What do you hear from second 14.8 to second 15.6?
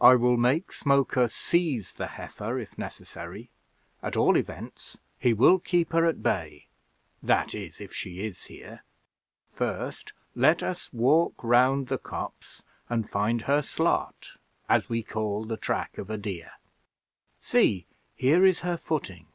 we call the